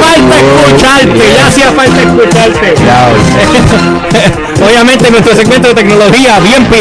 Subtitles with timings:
[0.00, 2.74] falta escucharte, ya hacía falta escucharte.
[4.64, 6.78] Obviamente nuestro segmento de tecnología, bien PI,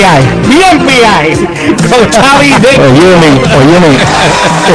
[0.48, 1.48] bien PI,
[1.90, 2.70] con Xavi de...
[3.58, 3.98] Óyeme,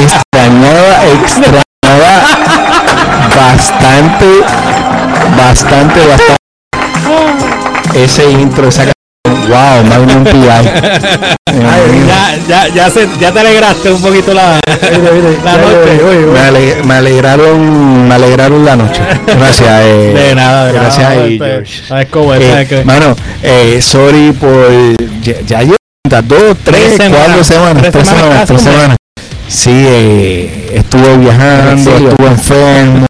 [0.02, 2.12] extrañaba, extrañaba
[3.36, 4.28] bastante,
[5.36, 6.36] bastante, bastante
[7.94, 8.95] ese intro, esa.
[9.48, 11.36] Wow, Magnum PI.
[11.56, 16.26] Ya, ya, ya, se, ya te alegraste un poquito la, la noche.
[16.30, 19.00] Me, ale- me alegraron, me alegraron la noche.
[19.26, 21.82] Gracias, eh, De nada, de gracias nada, ahí, este, George.
[21.88, 22.42] ¿Sabes cómo es?
[22.42, 22.84] Eh, ¿Sabes qué?
[22.84, 24.68] mano, eh, sorry por
[25.22, 25.76] ya, ya llevo
[26.24, 28.96] dos, tres, cuatro semanas, tres tres semanas tres semanas.
[29.48, 33.06] Sí, eh, estuve viajando, estuve enfermo.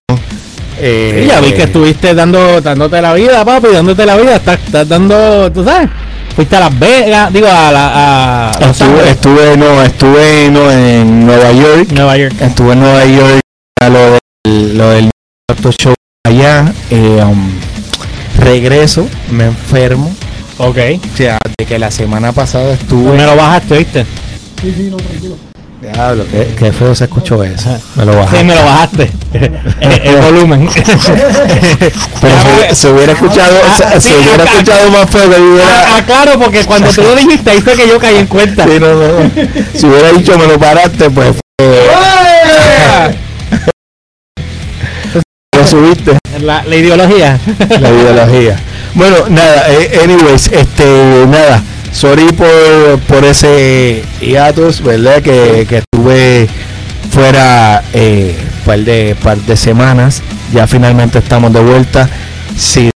[0.78, 4.60] eh, Sí, ya vi que estuviste dando, dándote la vida, papi, dándote la vida, estás,
[4.64, 5.88] estás dando, tú sabes,
[6.36, 11.90] fuiste a Las Vegas, digo, a la, a Estuve, no, estuve no, en Nueva York,
[11.92, 12.34] Nueva York.
[12.40, 13.40] estuve en Nueva York
[13.80, 15.10] a lo del, lo del
[15.80, 15.94] show
[16.26, 17.50] allá, eh, um,
[18.38, 20.14] regreso, me enfermo,
[20.58, 20.76] Ok.
[21.12, 24.06] o sea, de que la semana pasada estuve Me lo bajaste, ¿viste?
[25.92, 27.78] Diablo, qué, qué feo se escuchó eso.
[27.94, 28.44] Me lo Sí, bajé.
[28.44, 29.10] me lo bajaste.
[29.80, 30.68] el, el volumen.
[32.20, 32.34] Pero
[32.68, 35.64] se, se hubiera escuchado, Ah, se, sí, se hubiera acá- escuchado más feo que hubiera.
[35.68, 38.64] Ah, ah, claro, porque cuando tú lo dijiste, ahí fue que yo caí en cuenta.
[38.64, 39.30] Sí, no, no, no.
[39.74, 41.36] Si hubiera dicho me lo paraste, pues
[45.56, 46.18] lo subiste.
[46.42, 47.38] La, la ideología.
[47.80, 48.56] La ideología.
[48.94, 50.84] Bueno, nada, eh, anyways, este,
[51.28, 51.62] nada.
[51.96, 55.22] Sorry por, por ese hiatus, ¿verdad?
[55.22, 56.46] Que, que estuve
[57.10, 60.20] fuera eh, par de par de semanas.
[60.52, 62.06] Ya finalmente estamos de vuelta.
[62.54, 62.90] Si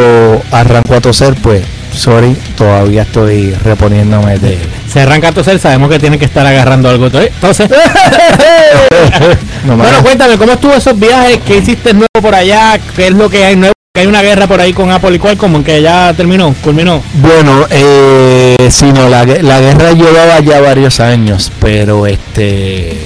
[0.00, 4.56] yo arranco a toser, pues sorry, todavía estoy reponiéndome de.
[4.88, 7.06] Se arranca a toser, sabemos que tiene que estar agarrando algo.
[7.06, 7.68] Entonces,
[9.66, 11.40] No bueno, cuéntame, ¿cómo estuvo esos viajes?
[11.44, 12.78] ¿Qué hiciste nuevo por allá?
[12.94, 13.77] ¿Qué es lo que hay nuevo?
[13.98, 17.02] Que hay una guerra por ahí con Apple y Qualcomm que ya terminó, culminó.
[17.14, 22.96] Bueno, eh, sí, no, la, la guerra llevaba ya varios años, pero este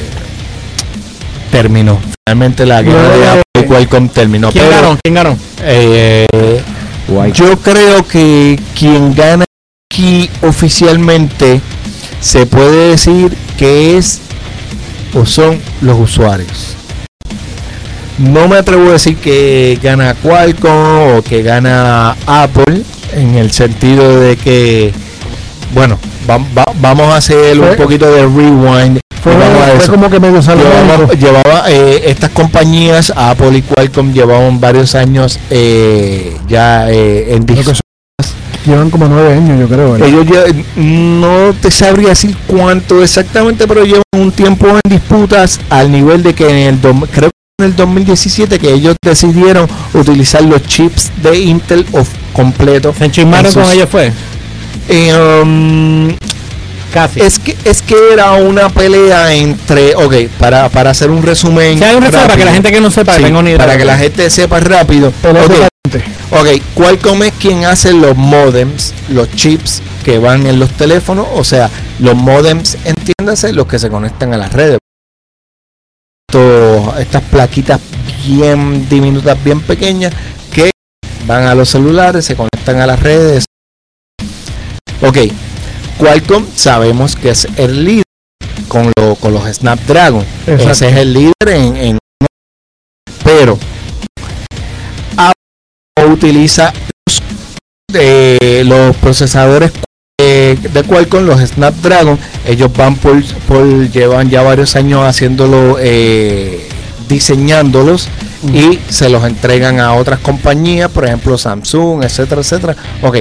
[1.50, 1.98] terminó.
[2.26, 4.52] Finalmente la guerra de Apple y Qualcomm terminó.
[4.52, 4.98] ¿Quién pero, ganó?
[5.02, 5.38] ¿Quién ganó?
[5.62, 6.26] eh,
[7.32, 9.46] yo creo que quien gana
[9.90, 11.62] aquí oficialmente
[12.20, 14.20] se puede decir que es
[15.14, 16.76] o son los usuarios.
[18.22, 22.82] No me atrevo a decir que gana Qualcomm o que gana Apple
[23.14, 24.92] en el sentido de que,
[25.74, 29.00] bueno, va- va- vamos a hacer un poquito de rewind.
[29.22, 29.32] Fue,
[29.88, 36.36] como que medio Llevaba, llevaba, eh, estas compañías, Apple y Qualcomm, llevaban varios años eh,
[36.48, 37.44] ya eh, en
[38.64, 39.92] Llevan como nueve años, yo creo.
[39.92, 40.06] ¿verdad?
[40.08, 45.90] ellos lle- no te sabría decir cuánto exactamente, pero llevan un tiempo en disputas al
[45.90, 50.62] nivel de que en el dom- creo en el 2017 que ellos decidieron utilizar los
[50.66, 52.94] chips de Intel of completo.
[52.96, 54.10] ¿Se enchismaron con ellos fue?
[54.88, 56.08] Eh, um,
[56.92, 57.20] Casi.
[57.20, 61.78] es que es que era una pelea entre, ok, para, para hacer un resumen.
[61.78, 63.58] Si hay un resumen para que la gente que no sepa, Sí, tenga una idea.
[63.58, 65.10] para que la gente sepa rápido.
[65.22, 66.12] Pelea Ok, de patente.
[66.30, 71.44] Ok, Qualcomm es quien hace los modems, los chips que van en los teléfonos, o
[71.44, 71.70] sea,
[72.00, 74.78] los modems, entiéndase, los que se conectan a las redes.
[76.98, 77.80] Estas plaquitas
[78.26, 80.12] bien diminutas, bien pequeñas,
[80.52, 80.70] que
[81.26, 83.44] van a los celulares, se conectan a las redes.
[85.02, 85.18] Ok,
[85.98, 88.04] Qualcomm sabemos que es el líder
[88.68, 90.24] con, lo- con los Snapdragon.
[90.46, 90.70] Exacto.
[90.70, 91.98] Ese es el líder en, en-
[93.24, 93.58] pero
[95.16, 96.72] Apple utiliza
[97.06, 97.22] los,
[97.94, 99.72] eh, los procesadores
[100.20, 106.68] eh, de Qualcomm, los Snapdragon, ellos van por, por llevan ya varios años haciéndolo, eh,
[107.08, 108.08] diseñándolos
[108.52, 112.76] y se los entregan a otras compañías, por ejemplo Samsung, etcétera, etcétera.
[113.02, 113.18] Ok,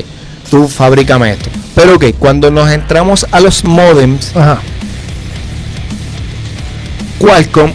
[0.49, 1.49] tú fabrícame esto.
[1.75, 4.59] Pero ok, cuando nos entramos a los modems, Ajá.
[7.19, 7.71] Qualcomm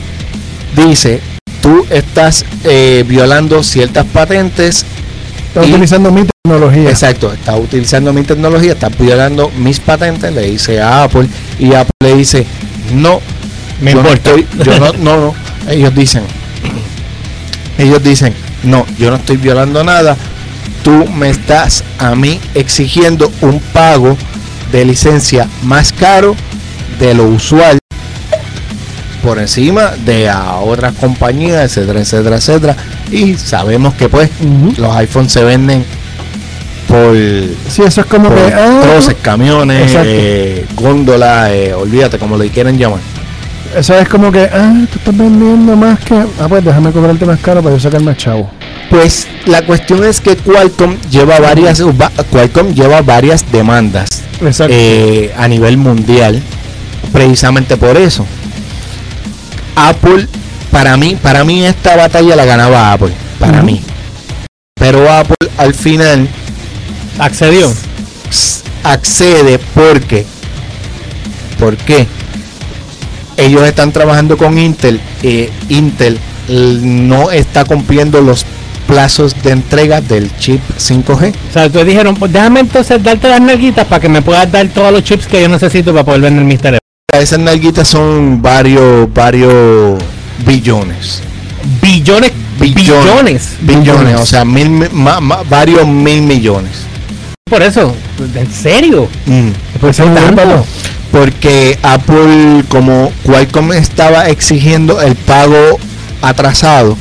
[0.76, 1.20] dice,
[1.62, 4.84] tú estás eh, violando ciertas patentes.
[5.48, 6.90] Está Y- utilizando mi tecnología.
[6.90, 11.28] Exacto, estás utilizando mi tecnología, estás violando mis patentes, le dice a Apple
[11.58, 12.46] y Apple le dice,
[12.94, 13.20] no,
[13.80, 15.34] Me yo no estoy- yo no, no, no,
[15.68, 16.22] ellos dicen,
[17.78, 20.16] ellos dicen, no, yo no estoy violando nada,
[20.82, 24.16] tú me estás a mí exigiendo un pago
[24.72, 26.34] de licencia más caro
[26.98, 27.78] de lo usual
[29.22, 32.76] por encima de a otras compañías, etcétera, etcétera, etcétera.
[33.10, 34.30] Y sabemos que pues
[34.78, 35.84] los iPhones se venden
[36.88, 37.14] por,
[37.68, 38.52] Sí, eso es como que.
[38.54, 43.00] ah, troces, camiones, eh, góndolas, eh, olvídate como le quieren llamar.
[43.76, 46.14] Eso es como que, ah, tú estás vendiendo más que.
[46.14, 48.48] Ah, pues déjame cobrarte más caro para yo sacar más chavo.
[48.88, 54.22] Pues la cuestión es que Qualcomm lleva varias va- Qualcomm lleva varias demandas
[54.68, 56.40] eh, a nivel mundial
[57.12, 58.24] precisamente por eso.
[59.74, 60.26] Apple
[60.70, 63.82] para mí para mí esta batalla la ganaba Apple para mí.
[64.74, 66.28] Pero Apple al final
[67.18, 67.72] Accedió.
[68.82, 70.24] accede porque
[71.58, 72.06] ¿por qué?
[73.36, 76.18] Ellos están trabajando con Intel eh, Intel
[76.48, 78.44] no está cumpliendo los
[78.86, 81.34] plazos de entrega del chip 5G.
[81.50, 84.68] O sea, entonces dijeron, pues déjame entonces darte las nalguitas para que me puedas dar
[84.68, 86.80] todos los chips que yo necesito para poder vender mis teléfonos.
[87.12, 89.98] Esas nalguitas son varios varios
[90.46, 91.20] billones.
[91.82, 92.30] Billones,
[92.60, 93.56] billones.
[93.60, 96.70] Billones, o sea, mil, mi- ma- ma- varios mil millones.
[97.48, 97.94] Por eso,
[98.34, 99.08] ¿en serio?
[99.26, 99.50] Mm.
[99.80, 100.66] Pues Pues, tanto.
[101.12, 105.78] porque Apple como Qualcomm estaba exigiendo el pago
[106.22, 106.96] atrasado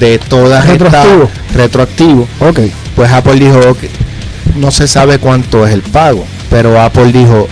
[0.00, 1.30] de todas Retroactivo.
[1.54, 2.58] retroactivo Ok.
[2.96, 3.78] pues Apple dijo ok,
[4.56, 7.46] no se sabe cuánto es el pago pero Apple dijo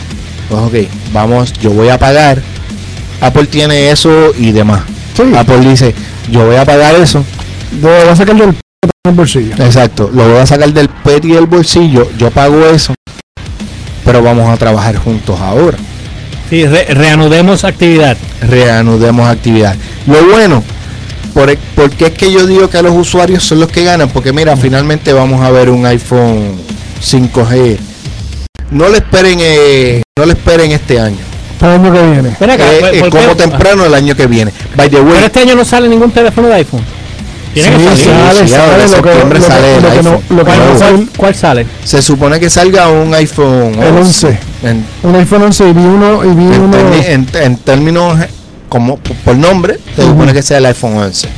[0.49, 2.43] pues ok vamos yo voy a pagar
[3.21, 4.81] Apple tiene eso y demás
[5.17, 5.23] Sí.
[5.37, 5.95] Apple dice
[6.33, 7.25] yo voy a pagar eso
[7.81, 8.57] voy a sacar del
[9.07, 9.55] del bolsillo.
[9.59, 12.95] exacto lo voy a sacar del PET y del bolsillo yo pago eso
[14.03, 15.77] pero vamos a trabajar juntos ahora
[16.49, 18.17] Sí, re- reanudemos actividad.
[18.43, 19.75] reanudemos actividad.
[20.07, 20.63] Lo bueno,
[21.33, 24.55] por, porque es que yo digo que los usuarios son los que ganan, porque mira,
[24.55, 26.53] finalmente vamos a ver un iPhone
[27.03, 27.79] 5G.
[28.71, 31.17] No le esperen, eh, no le esperen este año.
[31.59, 32.29] Para el año que viene.
[32.53, 34.53] Acá, Eh, ¿por- eh, como temprano el año que viene.
[34.77, 36.85] By the way, Pero este año no sale ningún teléfono de iPhone.
[37.55, 38.05] Tiene que Sí, salir.
[38.05, 40.11] sale, sí, ahora sale en lo que, septiembre lo que- sale el lo que no,
[40.11, 40.25] iPhone.
[40.31, 41.67] lo que ¿Cuál, no sale- cuál- cuál sale?
[41.85, 44.39] se supone que salga un iPhone El 11.
[44.65, 48.21] En, un iPhone 11 y vi uno y vi en uno termi- en- en términos
[48.21, 48.29] eh,
[48.69, 51.29] como por nombre, se supone que sea el iPhone 11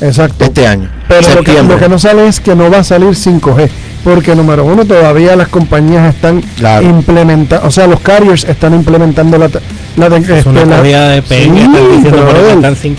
[0.00, 0.90] exacto este año.
[1.08, 1.76] pero lo que, septiembre.
[1.76, 3.70] lo que no sale es que no va a salir 5G
[4.02, 6.84] porque número uno todavía las compañías están Claro.
[6.86, 11.62] implementando o sea los carriers están implementando la, la, Es una este, la- de peña,
[11.64, 12.48] están diciendo eso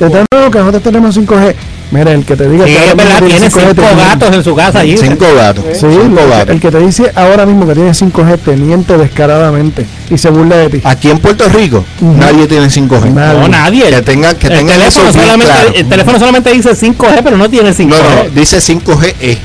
[0.08, 1.56] están no, que nosotros tenemos 5G
[1.92, 4.56] mira el que te diga Sí, que ahora verdad, tiene 5G cinco gatos en su
[4.56, 4.98] casa allí.
[4.98, 5.64] Cinco gatos.
[5.74, 6.50] Sí, cinco gatos.
[6.50, 10.58] el que te dice ahora mismo que tiene 5G te miente descaradamente y se burla
[10.58, 12.14] de ti Aquí en Puerto Rico Ujú.
[12.14, 13.14] nadie tiene 5G.
[13.14, 13.40] Nadie.
[13.40, 13.90] No, nadie.
[13.90, 15.72] Que tenga que el, tengan eso teléfono bien solamente, claro.
[15.76, 17.88] el teléfono solamente dice 5G, pero no tiene 5G.
[17.88, 19.38] No, no, dice 5GE.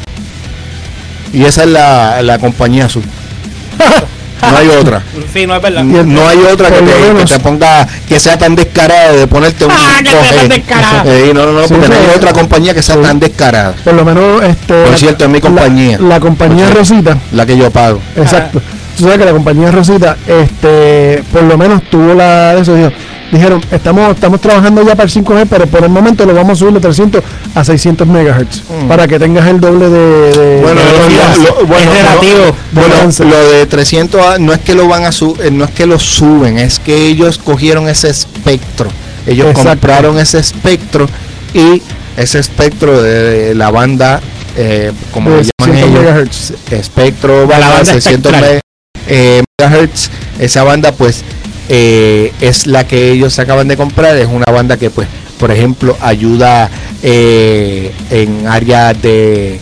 [1.33, 3.03] Y esa es la, la compañía azul.
[4.51, 5.03] No hay otra.
[5.33, 5.85] Sí, no es verdad.
[5.85, 9.65] No hay otra que te, que menos- te ponga, que sea tan descarada de ponerte
[9.65, 10.37] un Ah, que sea 5G.
[10.39, 11.03] tan descarada.
[11.07, 12.01] Eh, no, no, no, Sí, porque no sí.
[12.11, 13.03] hay otra compañía que sea Sí.
[13.03, 13.75] tan descarada.
[13.85, 15.99] por lo menos este Por cierto, es mi compañía.
[16.01, 16.79] la, compañía cierto.
[16.79, 18.01] Rosita La que yo pago.
[18.17, 18.61] Exacto.
[18.97, 22.75] Tú sabes que la compañía Rosita, este, por lo menos tuvo la de eso.
[22.75, 22.91] dijo-
[23.31, 26.56] dijeron, estamos, estamos trabajando ya para el 5G, pero por el momento lo vamos a
[26.56, 27.23] subir de 300
[27.55, 28.88] a 600 megahertz Mm.
[28.88, 29.99] para que tengas el doble de.
[30.32, 32.38] de- Bueno, de lo- bueno, es relativo.
[32.47, 33.25] no- bueno, Balance.
[33.25, 35.87] lo de 300 a- no es que lo van a su, eh, no es que
[35.87, 38.88] lo suben, es que ellos cogieron ese espectro.
[39.27, 39.71] Ellos Exacto.
[39.71, 41.06] compraron ese espectro
[41.55, 41.82] y
[42.17, 44.21] ese espectro de, la banda
[44.56, 46.53] eh, como le llaman 600 ellos, megahertz.
[46.73, 48.55] espectro la banda, banda 600 espectral.
[48.55, 48.61] me-
[49.09, 50.11] eh, megahertz,
[50.41, 51.23] esa banda pues
[51.72, 55.06] eh, es la que ellos acaban de comprar, es una banda que pues
[55.39, 56.69] por ejemplo ayuda
[57.00, 59.60] eh, en áreas de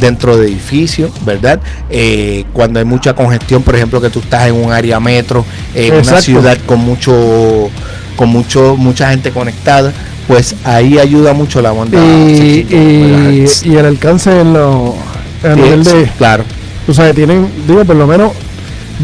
[0.00, 1.60] dentro de edificios, ¿verdad?
[1.88, 5.94] Eh, cuando hay mucha congestión, por ejemplo, que tú estás en un área metro, en
[5.94, 7.70] una ciudad con mucho,
[8.16, 9.92] con mucho, mucha gente conectada,
[10.26, 11.96] pues ahí ayuda mucho la banda.
[11.98, 14.96] Y, 600 y, el alcance en lo
[15.54, 16.10] nivel Sí, de.
[16.18, 16.44] claro.
[16.86, 18.32] Tú sabes, tienen, digo, por lo menos.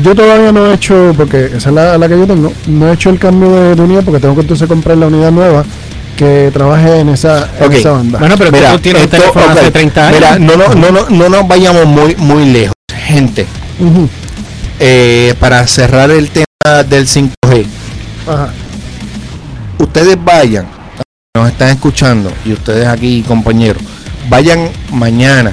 [0.03, 2.95] Yo todavía no he hecho, porque esa es la, la que yo tengo, no he
[2.95, 5.65] hecho el cambio de, de unidad porque tengo que entonces comprar la unidad nueva
[6.17, 8.19] que trabaje en esa, en esa banda.
[8.19, 10.21] Bueno, pero Mira, tú tienes esto- teléfono ok, hace 30 años.
[10.21, 12.75] Mira, no, no, no, no, no nos vayamos muy, muy lejos,
[13.07, 13.47] gente.
[14.79, 17.67] Eh, para cerrar el tema del 5G,
[18.27, 18.49] Ajá.
[19.79, 20.67] ustedes vayan,
[21.37, 23.83] nos están escuchando y ustedes aquí, compañeros,
[24.29, 25.53] vayan mañana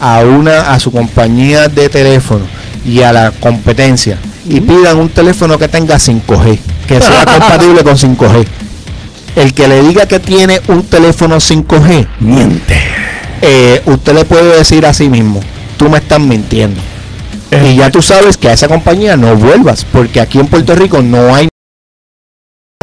[0.00, 2.44] a una a su compañía de teléfono
[2.84, 7.96] y a la competencia y pidan un teléfono que tenga 5G, que sea compatible con
[7.96, 8.46] 5G.
[9.36, 12.76] El que le diga que tiene un teléfono 5G, miente.
[13.40, 15.40] Eh, usted le puede decir a sí mismo,
[15.76, 16.80] tú me estás mintiendo.
[17.64, 21.02] Y ya tú sabes que a esa compañía no vuelvas, porque aquí en Puerto Rico
[21.02, 21.48] no hay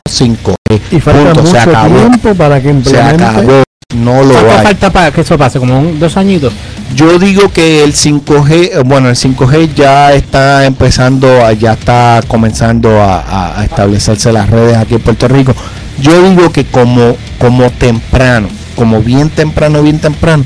[0.08, 0.56] 5G.
[0.92, 1.96] Y falta Punto, se mucho acabó.
[1.96, 3.64] tiempo para que Se acabó.
[3.96, 4.64] No lo ¿Cuánto hay.
[4.66, 5.58] falta para que eso pase?
[5.58, 6.54] Como un- dos añitos.
[6.94, 12.22] Yo digo que el 5G, eh, bueno, el 5G ya está empezando, a- ya está
[12.28, 15.56] comenzando a, a- a establecerse las redes aquí en Puerto Rico.
[16.00, 20.46] Yo digo que como, como temprano, como bien temprano, bien temprano,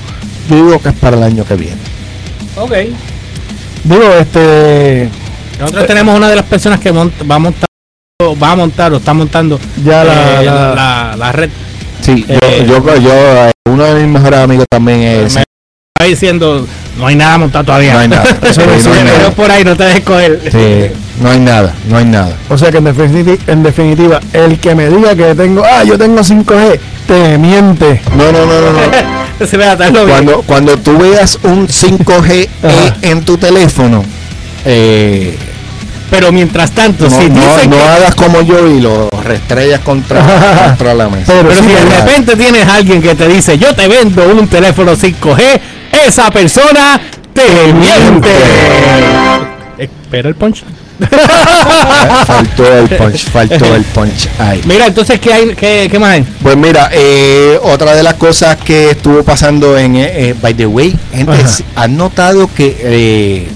[0.49, 1.77] yo digo que es para el año que viene.
[2.55, 2.71] Ok.
[3.83, 5.09] Digo, este.
[5.59, 7.67] Nosotros tenemos una de las personas que monta- va a montar
[8.41, 11.49] va a montar o está montando Ya la- eh, la- la- la red.
[12.03, 15.35] Sí, yo- Eh, yo, yo, eh, uno de mis mejores amigos también es...
[15.35, 16.67] Me está diciendo,
[16.97, 17.93] no hay nada montado todavía.
[17.93, 18.23] No hay nada.
[18.43, 19.03] Eso no Sí, no hay sirve.
[19.03, 19.17] nada.
[19.19, 20.41] Pero por ahí no te dejes coger.
[20.51, 22.35] Sí, no hay nada, no hay nada.
[22.49, 25.97] O sea que en definitiva, en definitiva, el que me diga que tengo, ah, yo
[25.97, 28.01] tengo 5G, te miente.
[28.17, 29.45] No, no, no, no, no.
[29.47, 29.57] Se.
[29.57, 32.95] Cuando, cuando tú veas un 5G Ajá.
[33.01, 34.03] en tu teléfono,
[34.65, 35.37] eh,
[36.13, 39.79] Pero mientras tanto, no, si no- dicen no que- hagas como yo y lo restrellas
[39.81, 40.21] contra,
[40.67, 41.25] contra la mesa.
[41.33, 42.05] Pero pero sí, si de ¿verdad?
[42.05, 45.59] repente tienes a alguien que te dice, yo te vendo un teléfono 5G,
[46.07, 47.01] esa persona
[47.33, 48.29] te miente.
[49.77, 50.63] Espera el punch.
[52.27, 54.61] faltó el punch, faltó el punch ahí.
[54.65, 56.25] Mira, entonces, ¿qué, hay, qué, qué más hay?
[56.41, 60.65] Pues mira, eh, otra de las cosas que estuvo pasando en, eh, eh, by the
[60.67, 61.33] way, gente,
[61.75, 63.47] ¿han notado que eh,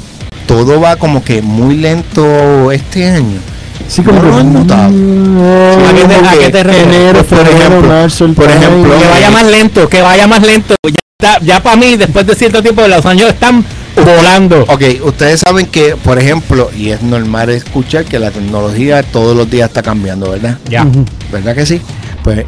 [0.48, 3.40] todo va como que muy lento este año?
[3.88, 4.88] Sí, como No que- lo han notado.
[4.88, 6.60] ¿A qué te- como a que qué te?
[6.82, 8.58] Enero, Por febrero, ejemplo, marzo, el por país.
[8.58, 10.76] ejemplo, Que vaya más lento, que vaya más lento.
[10.84, 13.64] Ya, está- ya para mí, después de cierto tiempo de los años, están
[13.96, 14.64] volando.
[14.68, 19.50] Ok, ustedes saben que, por ejemplo, y es normal escuchar que la tecnología todos los
[19.50, 20.58] días está cambiando, ¿verdad?
[20.70, 20.86] Ya.
[21.32, 21.82] ¿Verdad que sí?
[22.24, 22.46] Pues,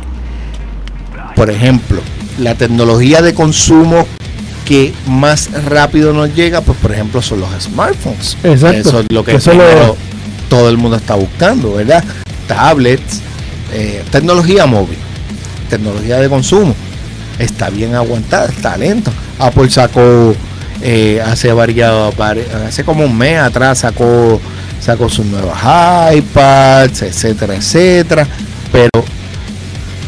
[1.36, 2.02] por ejemplo,
[2.38, 4.06] la tecnología de consumo
[4.70, 8.38] que más rápido nos llega, pues por ejemplo son los smartphones.
[8.44, 8.78] Exacto.
[8.90, 9.98] Eso es lo que lo-
[10.48, 12.04] todo el mundo está buscando, ¿verdad?
[12.48, 13.20] Tablets,
[13.74, 14.98] eh, tecnología móvil,
[15.70, 16.76] tecnología de consumo.
[17.40, 19.12] Está bien aguantada, está lento.
[19.40, 20.34] Apple sacó
[20.82, 24.40] eh, hace variado, vari- hace como un mes atrás sacó
[24.80, 25.58] sacó sus nuevas
[26.16, 28.26] iPads, etcétera, etcétera.
[28.72, 28.90] Pero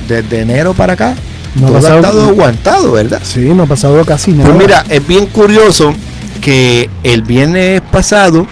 [0.08, 1.15] desde enero para acá,
[1.55, 3.22] No ha todo ha pasado- estado aguantado, ¿verdad?
[3.24, 4.50] Sí, no ha pasado casi nada.
[4.50, 5.93] Pues mira, es bien curioso
[6.41, 8.48] que el viernes pasado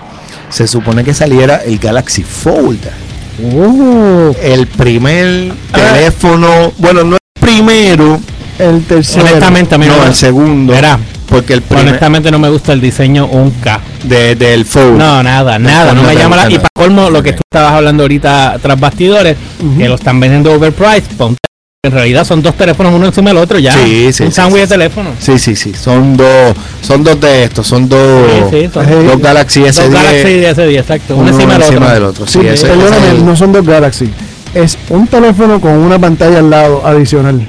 [0.50, 2.80] se supone que saliera el Galaxy Fold.
[3.56, 5.78] Oh, El primer Ah.
[5.94, 8.20] teléfono, bueno, no el primero,
[8.60, 9.26] el tercero.
[9.26, 10.74] Honestamente, a mí no, no, el segundo.
[10.74, 13.80] Verá, Porque el primer honestamente no me gusta el diseño un K.
[14.04, 14.98] de- del Fold.
[14.98, 16.50] No, nada, nada, no no me llama la...
[16.52, 19.38] Y para colmo, lo que tú estabas hablando ahorita tras bastidores,
[19.78, 21.38] que lo están vendiendo overpriced, ponte-
[21.82, 23.72] en realidad son dos teléfonos uno encima del otro ya.
[23.72, 25.12] Sí, sí, Un sí, sándwich sí, de teléfono.
[25.18, 25.74] Sí, sí, sí.
[25.74, 29.90] Son dos, son dos de estos, son dos, Sí, sí, son dos Galaxy dos S10.
[29.90, 31.16] Galaxy S10, exacto.
[31.16, 31.90] Uno, uno encima del otro.
[31.94, 32.28] del otro.
[32.28, 34.10] Sí, Sí, ese- perdóname, ese es el- no son dos Galaxy.
[34.54, 37.48] Es un teléfono con una pantalla al lado adicional.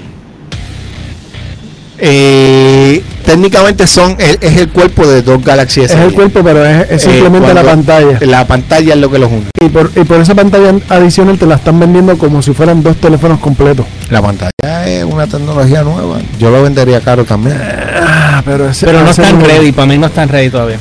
[1.98, 5.84] Eh, técnicamente son es, es el cuerpo de dos Galaxy S10.
[5.84, 8.18] Es el cuerpo, pero es, es Eh, simplemente la pantalla.
[8.22, 9.44] La pantalla es lo que los une.
[9.60, 12.96] Y por, y por esa pantalla adicional te la están vendiendo como si fueran dos
[12.96, 13.86] teléfonos completos.
[14.10, 16.18] La pantalla es una tecnología nueva.
[16.40, 17.56] Yo lo vendería caro también.
[18.02, 20.78] Ah, pero ese- Pero no están ready, para mí no están ready todavía.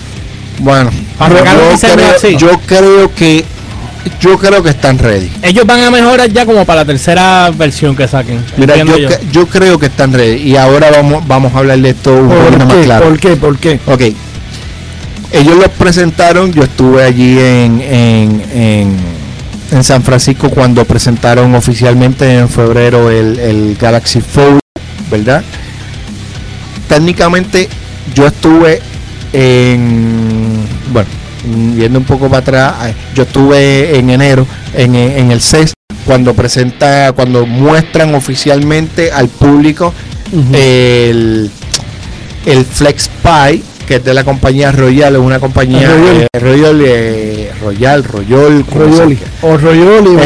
[0.59, 0.89] Bueno,
[1.19, 2.35] Para sacar un yo diseño creo, así.
[2.35, 3.45] yo creo que
[4.19, 5.29] yo creo que están ready.
[5.41, 8.43] Ellos van a mejorar ya como para la tercera versión que saquen.
[8.57, 9.09] Mira, yo, yo.
[9.09, 10.41] que- yo creo que están ready.
[10.41, 13.05] Y ahora vamos, vamos a hablar de esto un ¿Por poquito más claro.
[13.09, 13.35] ¿Por qué?
[13.35, 13.79] ¿Por qué?
[13.85, 14.01] Ok.
[15.31, 18.97] Ellos los presentaron, yo estuve allí en, en, en,
[19.71, 24.59] en San Francisco cuando presentaron oficialmente en febrero el, el Galaxy Fold,
[25.11, 25.43] ¿verdad?
[26.87, 27.69] Técnicamente
[28.15, 28.81] yo estuve
[29.33, 30.57] en,
[30.91, 31.07] bueno,
[31.45, 32.73] mm, yendo un poco para atrás,
[33.15, 35.73] yo estuve en enero en, en el CES
[36.05, 39.93] cuando presenta, cuando muestran oficialmente al público
[40.31, 40.53] Ujú.
[40.53, 41.51] el,
[42.45, 46.27] el FlexPy, que es de la compañía Royal, es una compañía Royal.
[46.33, 48.65] eh, Royal, eh, Royal, Royal,
[49.41, 50.17] O Royoli.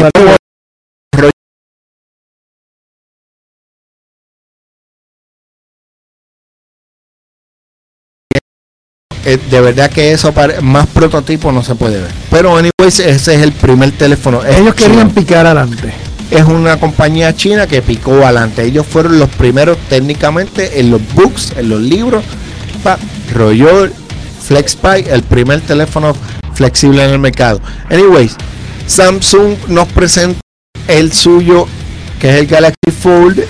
[9.24, 12.10] Eh, de verdad que eso pare- más prototipo no se puede ver.
[12.30, 14.42] Pero anyways, ese es el primer teléfono.
[14.44, 15.14] Es Ellos querían chino.
[15.20, 15.92] picar adelante.
[16.30, 18.62] es una compañía china que picó adelante.
[18.64, 22.24] Ellos fueron los primeros técnicamente en los books, en los libros.
[22.82, 22.98] Pa,
[23.32, 23.92] Royal
[24.46, 26.14] FlexPy, el primer teléfono
[26.54, 27.60] flexible en el mercado.
[27.90, 28.36] Anyways,
[28.86, 30.38] Samsung nos presenta
[30.88, 31.66] el suyo,
[32.20, 33.42] que es el Galaxy Fold.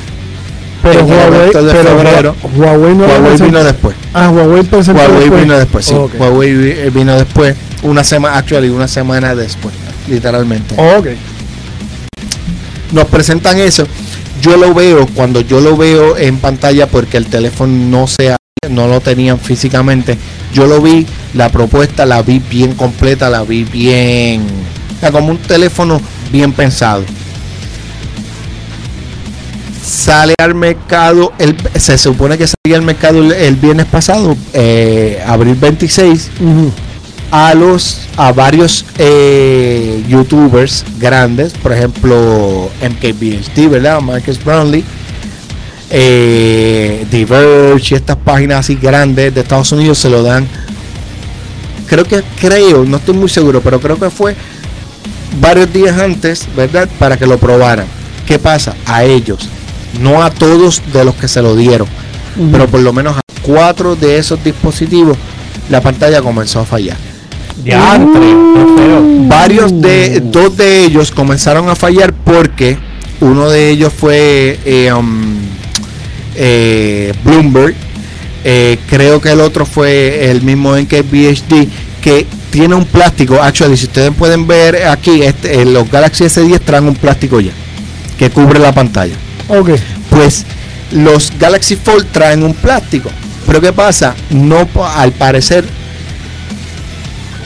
[0.85, 2.37] Pero Huawei, evento de pero febrero.
[2.57, 3.97] Huawei no Huawei vino después.
[4.13, 5.43] Ah, Huawei presentó Huawei después.
[5.43, 5.95] vino después, sí.
[5.95, 9.75] Huawei vi- vino después, una semana, actually, una semana después,
[10.09, 10.75] literalmente.
[10.77, 11.07] Ok.
[12.93, 13.87] nos presentan eso.
[14.41, 18.37] Yo lo veo cuando yo lo veo en pantalla porque el teléfono no se
[18.71, 20.17] no lo tenían físicamente.
[20.53, 24.43] Yo lo vi, la propuesta la vi bien completa, la vi bien,
[24.97, 26.01] o sea, como un teléfono
[26.31, 27.03] bien pensado.
[29.85, 35.23] Sale al mercado, el, se supone que salía al mercado el, el viernes pasado, eh,
[35.27, 36.73] abril 26, Ujú.
[37.31, 44.01] a los a varios eh, youtubers grandes, por ejemplo MKBHD, ¿verdad?
[44.01, 44.85] Marcus Brownlee,
[45.91, 50.47] eh, Diverge y estas páginas así grandes de Estados Unidos se lo dan.
[51.87, 54.35] Creo que creo, no estoy muy seguro, pero creo que fue
[55.41, 56.89] varios días antes, ¿verdad?
[56.99, 57.87] Para que lo probaran.
[58.27, 58.75] ¿Qué pasa?
[58.87, 59.49] A ellos,
[60.01, 61.89] no a todos de los que se lo dieron,
[62.53, 65.17] pero por lo menos a cuatro de esos dispositivos
[65.71, 66.97] la pantalla comenzó a fallar.
[67.63, 68.35] Diantre.
[69.29, 72.77] Varios de, dos de ellos comenzaron a fallar porque
[73.21, 75.37] uno de ellos fue eh, um,
[76.35, 77.75] eh, Bloomberg,
[78.45, 81.69] eh, creo que el otro fue el mismo NKBHD,
[82.03, 86.61] que tiene un plástico, actually, si ustedes pueden ver aquí, este, eh, los Galaxy S10
[86.61, 87.53] traen un plástico ya,
[88.19, 89.15] que cubre la pantalla.
[89.49, 89.71] Ok.
[90.11, 90.45] Pues
[90.93, 93.11] los Galaxy Fold traen un plástico.
[93.47, 94.15] Pero ¿qué pasa?
[94.31, 95.65] No, al parecer,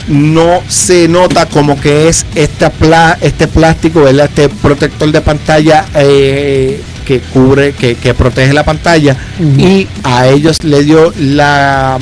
[0.07, 4.25] no se nota como que es esta pla- este plástico, ¿verdad?
[4.25, 9.17] este protector de pantalla eh, que cubre, que, que protege la pantalla.
[9.57, 11.99] Y a ellos le dio la,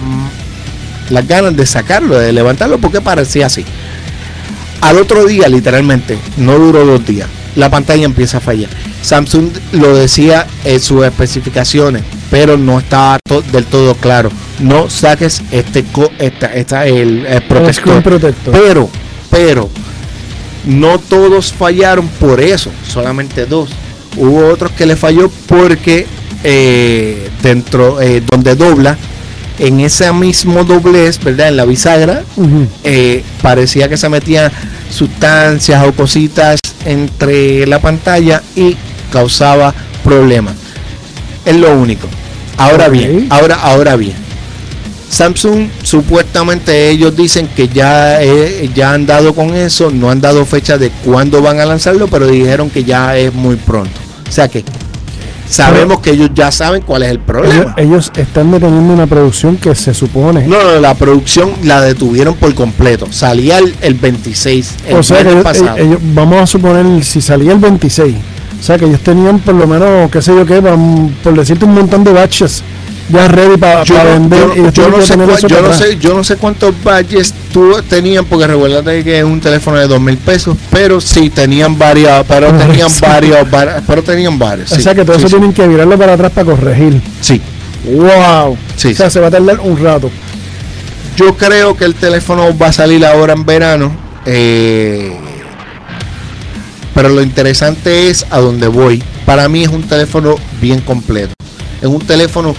[1.10, 3.66] las ganas de sacarlo, de levantarlo, porque parecía así.
[4.80, 8.70] Al otro día, literalmente, no duró dos días, la pantalla empieza a fallar.
[9.08, 14.30] Samsung lo decía en sus especificaciones, pero no estaba to- del todo claro.
[14.60, 18.04] No saques este co- esta, esta- el, protector.
[18.04, 18.54] protector.
[18.54, 18.90] Pero,
[19.32, 19.70] pero,
[20.66, 23.70] no todos fallaron por eso, solamente dos.
[24.18, 26.06] Hubo otros que le falló porque
[26.44, 28.98] eh, dentro, eh, donde dobla,
[29.60, 31.48] en ese mismo doblez, ¿verdad?
[31.48, 32.24] En la bisagra,
[32.84, 34.52] eh, parecía que se metían
[34.92, 38.76] sustancias o cositas entre la pantalla y
[39.12, 39.74] causaba
[40.04, 40.54] problemas.
[41.46, 42.08] Es lo único.
[42.58, 44.16] Ahora bien, ahora, ahora bien.
[45.10, 50.46] Samsung supuestamente ellos dicen que ya, eh, ya han dado con eso, no han dado
[50.46, 53.92] fecha de cuándo van a lanzarlo, pero dijeron que ya es muy pronto.
[54.28, 54.66] O sea que
[55.50, 57.74] sabemos que ellos ya saben cuál es el problema.
[57.78, 60.46] ellos están deteniendo una producción que se supone.
[60.46, 63.08] No, no, la producción la detuvieron por completo.
[63.10, 65.78] Salía el, el 26, el o sea pasado.
[65.78, 68.14] ellos- vamos a suponer si salía el 26.
[68.60, 71.66] O sea que ellos tenían por lo menos, qué sé yo qué, vam- por decirte
[71.66, 72.64] un montón de batches
[73.10, 74.40] ya ready para vender.
[74.50, 78.26] yo- y no sé yo para no sé yo no sé cuántos badges tú tenían
[78.26, 82.52] porque recuérdate que es un teléfono de dos mil pesos pero sí tenían varias pero
[82.52, 83.00] tenían Sí.
[83.02, 86.14] varios var- pero tenían varios O sea que todo sí, eso tienen que virarlo para
[86.14, 87.02] atrás para corregir.
[87.22, 87.40] sí.
[87.86, 88.58] ¡Wow!
[88.76, 90.10] Sí, o sea, se va a tardar un rato.
[91.16, 93.92] yo creo que el teléfono va a salir ahora en verano
[94.26, 95.16] eh,
[96.98, 101.32] pero lo interesante es a dónde voy para mí es un teléfono bien completo
[101.80, 102.56] es un teléfono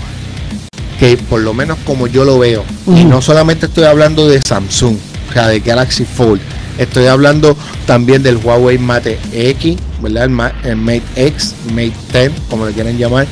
[1.01, 4.97] que por lo menos como yo lo veo, y no solamente estoy hablando de Samsung,
[5.31, 6.41] o sea, de Galaxy Fold,
[6.77, 10.25] estoy hablando también del Huawei Mate X, ¿verdad?
[10.25, 13.29] El, Ma- el Mate X, Mate 10, como le quieran llamar.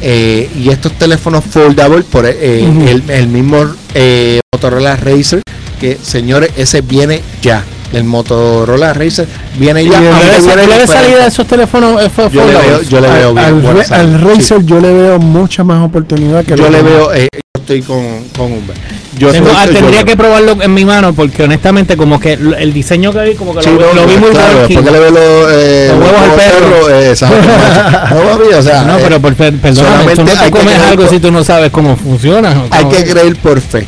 [0.00, 2.64] Eh, y estos teléfonos foldable por eh,
[3.08, 3.62] el mismo
[3.94, 5.42] eh, Motorola Racer,
[5.80, 7.62] que señores, ese viene ya.
[7.94, 9.26] El Motorola Racer
[9.56, 9.90] viene ya.
[10.02, 10.86] Y el aunque Razer viene ¿Cuál es la diferente.
[10.92, 12.02] salida de esos teléfonos?
[12.02, 14.14] eh, fue- Yo le veo, yo le veo al, bien al buena Ra- salida.
[14.14, 14.26] al Sí.
[14.40, 16.84] Razer yo le veo mucha más oportunidad que yo le demás.
[16.92, 18.76] veo, eh, yo estoy con, con Humber.
[19.16, 22.32] Yo Tengo- estoy- ah, yo- tendría que probarlo en mi mano porque honestamente como que
[22.32, 24.98] el diseño que vi como que Sí, lo, no, lo vi muy claro, porque le
[24.98, 26.88] veo los, eh, Los huevos al perro.
[26.90, 27.14] eh,
[28.10, 30.78] no, papi, o sea, No, eh, pero por, per- perdóname, solamente tú no te comes
[30.80, 32.64] algo si tú no sabes cómo funciona.
[32.70, 33.86] hay que creer por fe.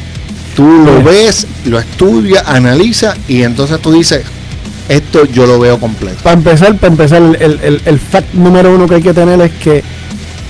[0.56, 4.24] Tú lo ves, lo estudias, analizas y entonces tú dices,
[4.88, 6.16] esto yo lo veo completo.
[6.22, 9.52] Para empezar, para empezar, el, el, el fact número uno que hay que tener es
[9.52, 9.84] que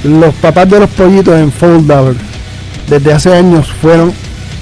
[0.04, 2.16] los papás de los pollitos en Foldable
[2.88, 4.12] desde hace años fueron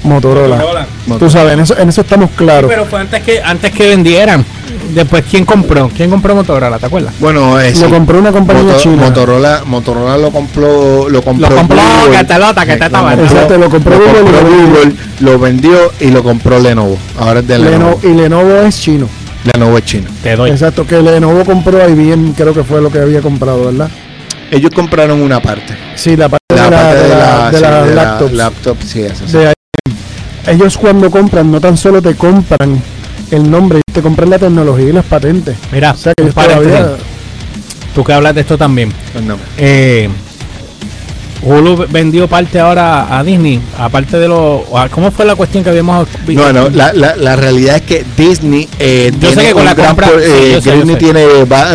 [0.05, 0.85] Motorola.
[1.19, 2.69] Tú sabes, en eso, en eso estamos claros.
[2.69, 4.45] Pero fue antes que antes que vendieran.
[4.93, 5.89] Después, ¿quién compró?
[5.95, 6.77] ¿Quién compró Motorola?
[6.77, 7.13] ¿Te acuerdas?
[7.19, 7.91] Bueno, eh, Lo sí.
[7.91, 9.03] compró una compañía Moto- china.
[9.03, 12.17] Motorola, Motorola lo compró, lo compró, Lo compró Google.
[12.17, 13.17] Catalota, que está Lo tabaco.
[13.17, 14.67] compró- Exacto, lo compró Google lo vendió.
[14.67, 16.97] Google, lo vendió y lo compró Lenovo.
[17.19, 17.99] Ahora es de Lenovo.
[18.01, 19.09] Leno- y Lenovo es chino.
[19.53, 20.09] Lenovo es chino.
[20.23, 20.51] Te doy.
[20.51, 23.89] Exacto, que Lenovo compró a IBM, creo que fue lo que había comprado, ¿verdad?
[24.51, 25.75] Ellos compraron una parte.
[25.95, 28.33] Sí, la parte La de la, parte de la, de sí, la de la laptops.
[28.33, 29.31] laptop, sí, eso sí.
[29.33, 29.54] de IBM.
[30.47, 32.81] Ellos cuando compran, no tan solo te compran
[33.31, 35.55] el nombre, te compran la tecnología y las patentes.
[35.71, 36.97] Mira, O sea que todavía...
[37.93, 38.91] tú que hablas de esto también.
[39.25, 39.37] No.
[39.57, 40.07] Eh,
[41.41, 44.65] Hulu vendió parte ahora a Disney, aparte de lo...
[44.91, 46.51] ¿Cómo fue la cuestión que habíamos visto?
[46.51, 49.75] No, no, la, la, la realidad es que Disney eh, yo sé que con la
[49.75, 51.25] compra, eh, Disney tiene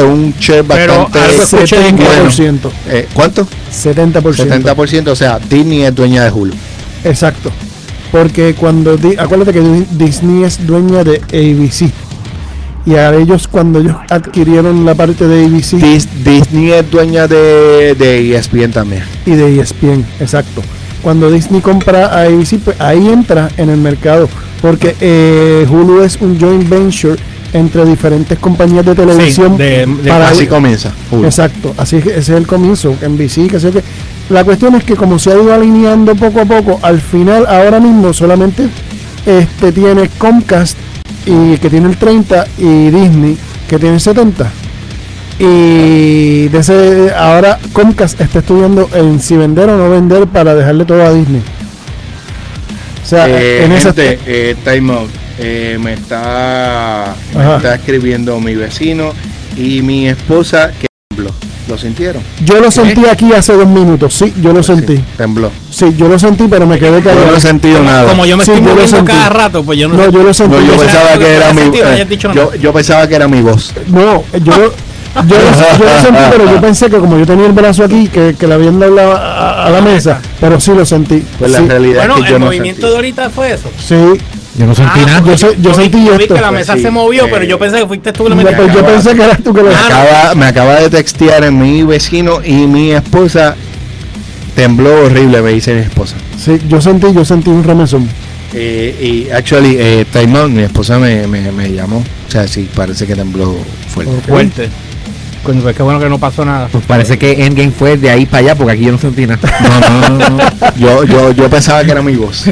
[0.03, 1.19] un share bastante...
[2.89, 3.47] Eh, ¿Cuánto?
[3.73, 4.23] 70%.
[4.23, 6.55] 70%, o sea, Disney es dueña de Hulu.
[7.05, 7.53] Exacto.
[8.11, 8.99] Porque cuando...
[9.19, 11.91] Acuérdate que Disney es dueña de ABC
[12.87, 15.75] y a ellos cuando ellos adquirieron la parte de ABC
[16.25, 19.03] Disney es dueña de, de ESPN también.
[19.27, 20.63] y de ESPN exacto.
[21.03, 24.29] Cuando Disney compra a ABC pues ahí entra en el mercado
[24.61, 27.17] porque eh, Hulu es un joint venture
[27.53, 29.59] entre diferentes compañías de televisión
[30.07, 30.93] para así comienza
[31.25, 33.83] exacto así ese es el comienzo NBC que sé que
[34.31, 37.81] la cuestión es que como se ha ido alineando poco a poco al final ahora
[37.81, 38.69] mismo solamente
[39.27, 40.79] este tiene Comcast
[41.27, 43.37] y que tiene el 30 y Disney
[43.69, 44.51] que tiene el 70
[45.43, 50.85] y de ese, ahora Comcast está estudiando en si vender o no vender para dejarle
[50.85, 51.43] todo a Disney.
[53.03, 55.11] O sea eh, en gente, eh, time out.
[55.39, 59.15] Eh, me está me está escribiendo mi vecino
[59.57, 60.89] y mi esposa que
[61.71, 62.21] ¿Lo sintieron?
[62.45, 65.01] Yo lo sentí aquí hace dos minutos, sí, yo lo sentí.
[65.17, 65.53] tembló.
[65.71, 67.27] Sí, yo lo sentí, pero me quedé callado.
[67.27, 68.09] Yo no he sentido nada.
[68.09, 70.57] Como yo me estoy moviendo cada rato, pues yo no No, yo lo sentí.
[70.67, 71.71] yo, pensaba que era mi
[72.35, 73.73] yo, yo, pensaba que era mi voz.
[73.87, 74.73] No, yo yo,
[75.29, 78.47] yo, lo sentí, pero yo pensé que como yo tenía el brazo aquí, que, que
[78.49, 81.25] le habían dado a, a, la mesa, pero sí lo sentí.
[81.39, 83.71] Pues la realidad bueno, es que yo el movimiento de ahorita fue eso.
[83.79, 84.19] Sí.
[84.59, 85.21] Yo no sentí ah, nada.
[85.25, 86.35] Yo, yo, yo sentí vi esto.
[86.35, 88.67] que la mesa se movió, pero yo pensé que fuiste tú que lo metiste.
[88.75, 92.41] Yo, pensé que eras tú que lo me acaba, me acaba de textear mi vecino
[92.45, 93.57] y mi esposa
[94.55, 96.17] tembló horrible, me dice mi esposa.
[96.39, 98.09] Sí, yo sentí, yo sentí un remesón.
[98.53, 101.99] Eh, y actually, eh, time mi esposa me, me, me, llamó.
[101.99, 103.57] O sea, sí, parece que tembló
[103.89, 104.13] fuerte.
[104.27, 104.69] Fuerte.
[105.43, 106.69] Coño, pues qué bueno que no pasó nada.
[106.69, 109.41] Pues parece que Endgame fue de ahí para allá, porque aquí yo no sentí nada.
[109.89, 110.39] No, no, no.
[110.77, 112.45] yo, yo, yo pensaba que era mi voz.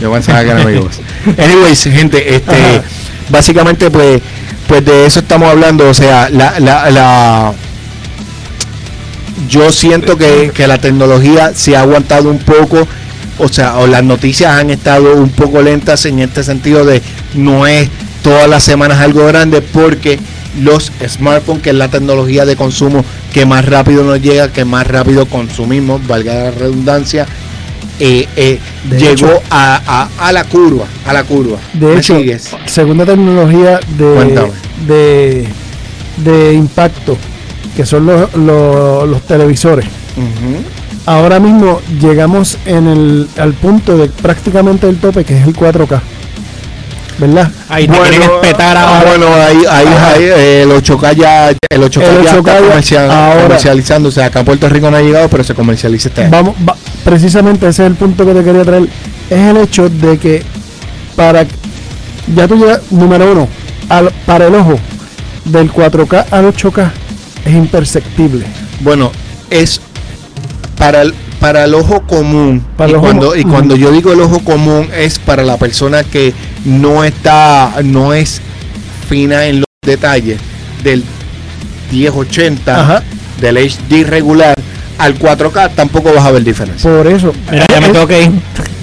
[0.00, 1.00] Yo pensaba que era mi voz.
[1.38, 2.82] Anyways, gente, este,
[3.28, 4.20] básicamente, pues,
[4.66, 5.88] pues de eso estamos hablando.
[5.88, 7.52] O sea, la, la, la
[9.48, 12.88] yo siento que, que la tecnología se ha aguantado un poco
[13.38, 17.02] o sea, o las noticias han estado un poco lentas en este sentido de
[17.34, 17.88] no es
[18.22, 20.18] todas las semanas algo grande porque
[20.60, 24.86] los smartphones, que es la tecnología de consumo que más rápido nos llega, que más
[24.86, 27.26] rápido consumimos, valga la redundancia,
[27.98, 28.58] eh, eh,
[28.98, 31.58] llegó a, la curva, a la curva.
[31.72, 32.18] De hecho,
[32.66, 35.46] segunda tecnología de,
[36.18, 37.16] de, impacto,
[37.74, 39.86] que son los, los, televisores.
[41.06, 46.00] Ahora mismo llegamos en el, al punto de prácticamente el tope, que es el 4K.
[47.18, 47.50] ¿Verdad?
[47.68, 49.10] Ahí te quieren espetar ah, ahora.
[49.10, 54.22] bueno, ahí, ahí, ahí eh, el 8K ya, el 8K, ya está comercial, ahora, comercializándose.
[54.22, 56.54] Acá en Puerto Rico no ha llegado, pero se comercializa este Vamos,
[57.04, 58.88] precisamente ese es el punto que te quería traer.
[59.30, 60.42] Es el hecho de que
[61.14, 61.46] para
[62.34, 63.48] ya tú llegas, número uno,
[63.88, 64.78] al, para el ojo,
[65.44, 66.90] del 4K al 8K
[67.44, 68.44] es imperceptible.
[68.80, 69.12] Bueno,
[69.50, 69.80] es
[70.76, 72.64] para el, para el ojo común.
[72.86, 77.04] y, cuando, y cuando yo digo el ojo común es para la persona que no
[77.04, 78.40] está, no es
[79.08, 80.40] fina en los detalles
[80.82, 81.04] del
[81.92, 83.02] 1080,
[83.40, 84.54] del HD regular
[84.98, 86.90] al 4K, tampoco vas a ver diferencia.
[86.90, 87.32] Por eso.
[87.50, 88.30] Mira, ya me tengo que ir.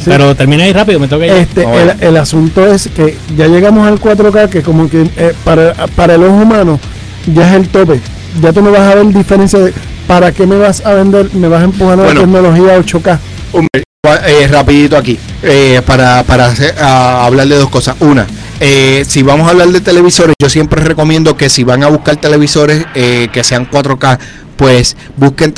[0.06, 1.34] Pero termina ahí rápido, me tengo que ir.
[1.34, 1.66] Este,
[2.02, 6.24] el, asunto es que ya llegamos al 4K, que como que eh, para, para el
[6.24, 6.80] ojo humano
[7.34, 8.00] ya es el tope.
[8.42, 9.74] Ya tú no vas a ver diferencia de
[10.08, 11.34] ¿para qué me vas a vender?
[11.34, 13.20] ¿Me vas a empujar a la tecnología 8K?
[14.28, 16.20] Eh, rapidito aquí, eh, para,
[17.26, 17.96] hablar de dos cosas.
[18.02, 18.28] Una,
[18.60, 22.18] eh, si vamos a hablar de televisores, yo siempre recomiendo que si van a buscar
[22.18, 24.20] televisores que sean 4K,
[24.58, 25.54] pues busquen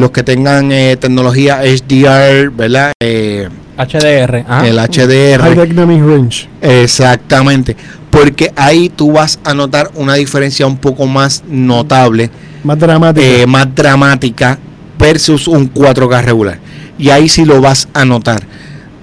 [0.00, 2.92] los que tengan tecnología HDR, ¿verdad?
[2.98, 4.46] HDR.
[4.64, 5.42] El HDR.
[5.42, 6.48] High Dynamic Range.
[6.62, 7.76] Exactamente.
[8.10, 12.30] Porque ahí tú vas a notar una diferencia un poco más notable
[12.66, 13.26] más dramática.
[13.26, 14.58] Eh, más dramática
[14.98, 16.58] versus un 4K regular.
[16.98, 18.42] Y ahí sí lo vas a notar.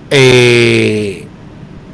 [0.10, 1.26] Eh,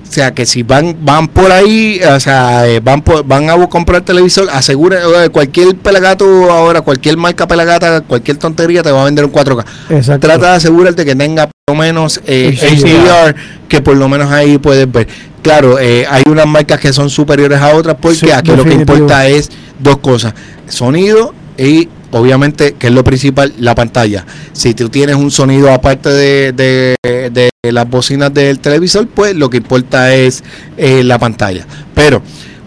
[0.08, 4.02] o sea que si van van por ahí, o sea, eh, van van a comprar
[4.02, 9.32] televisor, asegura cualquier pelagato ahora, cualquier marca pelagata, cualquier tontería te va a vender un
[9.32, 10.20] 4K.
[10.20, 13.36] Trata de asegurarte que tenga por lo menos eh, HDR,
[13.68, 15.08] que por lo menos ahí puedes ver.
[15.44, 19.50] Claro, hay unas marcas que son superiores a otras porque aquí lo que importa es
[19.80, 20.34] dos cosas,
[20.68, 24.26] sonido y obviamente, que es lo principal, la pantalla.
[24.54, 29.58] Si tú tienes un sonido aparte de, de, las bocinas del televisor, pues lo que
[29.58, 30.44] importa es
[30.78, 31.68] eh, la pantalla.
[31.94, 32.22] Pero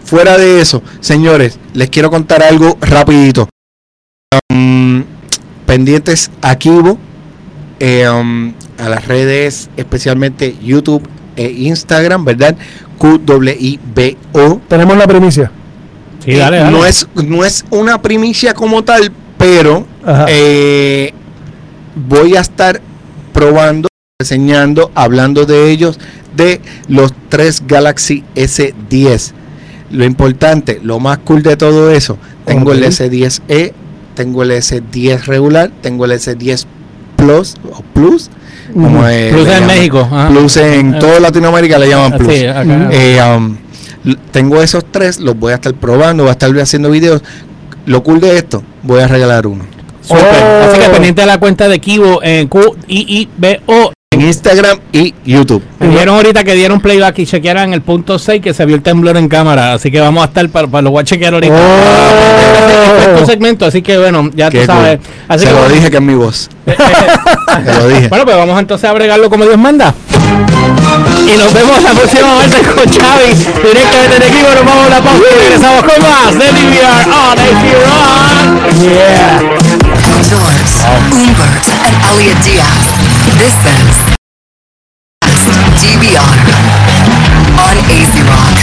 [0.05, 3.49] fuera de eso, señores, les quiero contar algo rapidito.
[4.51, 5.03] Um,
[5.65, 6.99] pendientes a Kibo,
[7.79, 12.55] eh, a las redes, especialmente YouTube e Instagram, ¿verdad?
[12.99, 14.61] QWIBO.
[14.69, 15.51] Tenemos la primicia.
[16.25, 16.71] Sí, dale, dale.
[16.71, 19.85] No, es, no es una primicia como tal, pero
[20.27, 21.11] eh,
[21.95, 22.81] voy a estar
[23.33, 25.99] probando, enseñando, hablando de ellos,
[26.35, 29.31] de los tres Galaxy S10.
[29.91, 32.89] Lo importante, lo más cool de todo eso, tengo el Ok.
[32.89, 33.73] S10e,
[34.15, 36.65] tengo el S10 regular, tengo el S10
[37.15, 38.29] Plus o Plus,
[38.73, 39.67] como es- Plus en llaman.
[39.67, 39.99] México.
[40.11, 40.29] ajá.
[40.29, 42.33] Plus en Eh, toda Latinoamérica le llaman Plus.
[42.33, 42.89] Sí, acá.
[42.91, 43.55] Eh, um,
[44.31, 47.21] tengo esos tres, los voy a estar probando, voy a estar haciendo videos.
[47.85, 49.65] Lo cool de esto, voy a regalar uno.
[50.09, 50.15] Oh.
[50.15, 53.93] Así que pendiente de la cuenta de Kibo en Q-I-I-B-O.
[54.13, 55.63] En Instagram y YouTube.
[55.79, 58.83] Me dijeron ahorita que dieron playback y chequearan el punto 6 que se vio el
[58.83, 59.73] temblor en cámara.
[59.73, 61.55] Así que vamos a estar para, para lo voy a chequear ahorita.
[61.55, 63.13] Oh.
[63.15, 64.99] Este segmento, así que bueno, ya tú Qué sabes.
[64.99, 65.07] cool.
[65.27, 66.49] Así Se que, lo bueno, dije que es mi voz.
[67.65, 68.07] Se lo dije.
[68.07, 69.93] Bueno, pues vamos entonces a bregarlo como Dios manda.
[71.27, 73.33] Y nos vemos la próxima vez con Xavi.
[73.33, 77.39] Directamente de equipo, nos vamos a la pausa y regresamos con más de DVR on
[77.39, 78.79] ACRON.
[78.79, 79.39] Yeah.
[80.29, 80.73] George,
[81.11, 82.92] Umbert, and Elliot Diaz.
[83.33, 84.13] This is
[85.81, 86.37] DBR
[87.57, 88.62] on AC Rock.